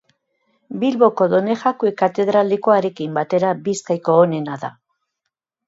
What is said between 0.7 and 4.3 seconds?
Bilboko Donejakue katedralekoarekin batera, Bizkaiko